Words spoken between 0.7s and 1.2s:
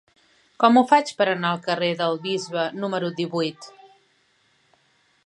ho faig